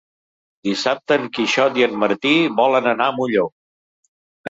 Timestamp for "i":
1.83-1.87